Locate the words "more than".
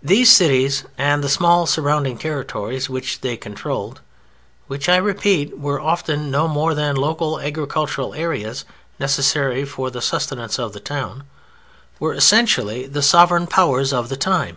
6.46-6.94